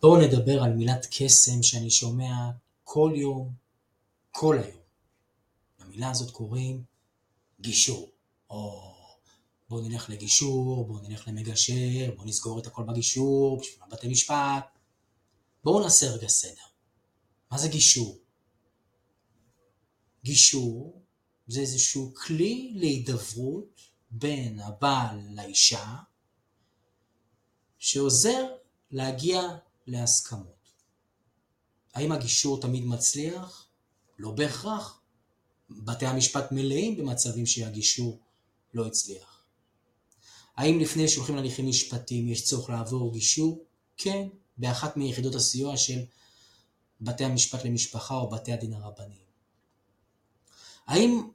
[0.00, 2.50] בואו נדבר על מילת קסם שאני שומע
[2.84, 3.52] כל יום,
[4.30, 4.80] כל היום.
[5.80, 6.84] למילה הזאת קוראים
[7.60, 8.10] גישור.
[8.50, 8.94] או
[9.68, 14.78] בואו נלך לגישור, בואו נלך למגשר, בואו נסגור את הכל בגישור, בשביל בתי משפט.
[15.64, 16.62] בואו נעשה רגע סדר.
[17.50, 18.18] מה זה גישור?
[20.24, 21.02] גישור
[21.46, 23.80] זה איזשהו כלי להידברות
[24.10, 25.96] בין הבעל לאישה,
[27.78, 28.46] שעוזר
[28.90, 29.40] להגיע
[29.88, 30.72] להסכמות.
[31.94, 33.66] האם הגישור תמיד מצליח?
[34.18, 35.00] לא בהכרח.
[35.70, 38.20] בתי המשפט מלאים במצבים שהגישור
[38.74, 39.44] לא הצליח.
[40.56, 43.64] האם לפני שהולכים להליכים משפטיים יש צורך לעבור גישור?
[43.96, 46.00] כן, באחת מיחידות הסיוע של
[47.00, 49.28] בתי המשפט למשפחה או בתי הדין הרבניים.
[50.86, 51.28] האם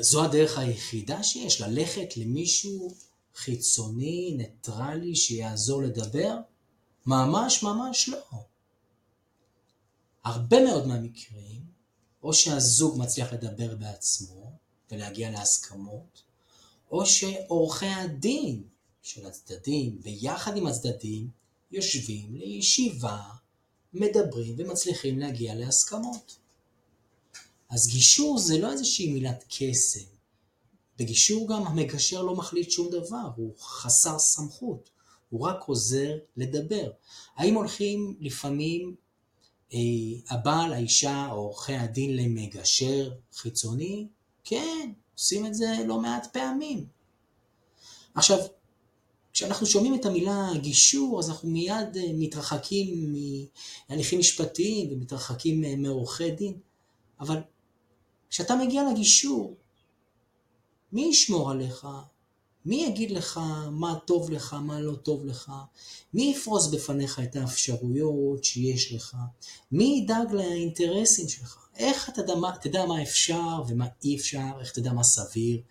[0.00, 1.60] זו הדרך היחידה שיש?
[1.60, 2.94] ללכת למישהו
[3.34, 6.36] חיצוני, ניטרלי, שיעזור לדבר?
[7.06, 8.44] ממש ממש לא.
[10.24, 11.62] הרבה מאוד מהמקרים,
[12.22, 14.52] או שהזוג מצליח לדבר בעצמו
[14.90, 16.22] ולהגיע להסכמות,
[16.90, 18.62] או שעורכי הדין
[19.02, 21.30] של הצדדים, ביחד עם הצדדים,
[21.70, 23.22] יושבים לישיבה,
[23.94, 26.36] מדברים ומצליחים להגיע להסכמות.
[27.70, 30.04] אז גישור זה לא איזושהי מילת קסם.
[30.98, 34.90] בגישור גם המגשר לא מחליט שום דבר, הוא חסר סמכות,
[35.32, 36.90] הוא רק עוזר לדבר.
[37.36, 38.94] האם הולכים לפעמים
[39.74, 39.78] אה,
[40.28, 44.06] הבעל, האישה או עורכי הדין למגשר חיצוני?
[44.44, 46.86] כן, עושים את זה לא מעט פעמים.
[48.14, 48.38] עכשיו,
[49.32, 53.14] כשאנחנו שומעים את המילה גישור, אז אנחנו מיד אה, מתרחקים
[53.88, 56.58] מהליכים משפטיים ומתרחקים אה, מעורכי דין,
[57.20, 57.36] אבל
[58.30, 59.56] כשאתה מגיע לגישור,
[60.92, 61.86] מי ישמור עליך?
[62.64, 65.52] מי יגיד לך מה טוב לך, מה לא טוב לך?
[66.14, 69.16] מי יפרוס בפניך את האפשרויות שיש לך?
[69.72, 71.68] מי ידאג לאינטרסים שלך?
[71.76, 75.62] איך אתה תדע, תדע מה אפשר ומה אי אפשר, איך תדע מה סביר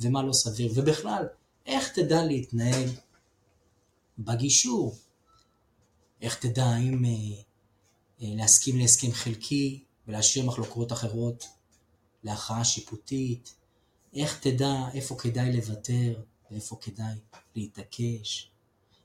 [0.00, 1.24] ומה לא סביר, ובכלל,
[1.66, 2.88] איך תדע להתנהל
[4.18, 4.96] בגישור?
[6.22, 7.10] איך תדע אם אה,
[8.22, 11.46] אה, להסכים להסכם חלקי ולהשאיר מחלוקות אחרות
[12.24, 13.54] להכרעה שיפוטית,
[14.14, 16.20] איך תדע איפה כדאי לוותר
[16.50, 17.14] ואיפה כדאי
[17.56, 18.50] להתעקש,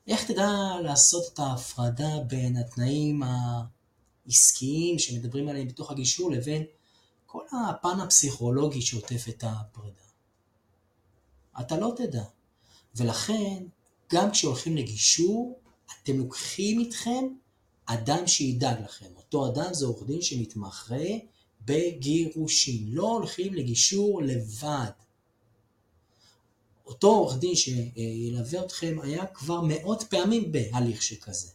[0.07, 0.51] איך תדע
[0.83, 3.21] לעשות את ההפרדה בין התנאים
[4.25, 6.63] העסקיים שמדברים עליהם בתוך הגישור לבין
[7.25, 10.03] כל הפן הפסיכולוגי שעוטף את הפרידה.
[11.59, 12.23] אתה לא תדע.
[12.95, 13.63] ולכן,
[14.11, 15.59] גם כשהולכים לגישור,
[16.03, 17.25] אתם לוקחים איתכם
[17.85, 19.05] אדם שידאג לכם.
[19.15, 20.95] אותו אדם זה עורך דין שמתמחה
[21.65, 22.85] בגירושין.
[22.87, 24.89] לא הולכים לגישור לבד.
[26.93, 31.47] אותו עורך דין שילווה אתכם היה כבר מאות פעמים בהליך שכזה.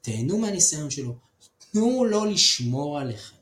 [0.00, 1.14] תהנו מהניסיון שלו,
[1.58, 3.36] תנו לו לשמור עליכם.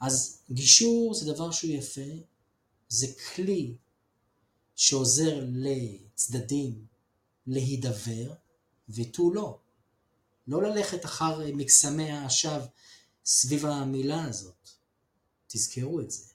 [0.00, 2.10] אז גישור זה דבר שהוא יפה,
[2.88, 3.74] זה כלי
[4.76, 6.86] שעוזר לצדדים
[7.46, 8.32] להידבר
[8.88, 9.58] ותו לא.
[10.46, 12.60] לא ללכת אחר מקסמי האשב
[13.24, 14.68] סביב המילה הזאת.
[15.46, 16.31] תזכרו את זה.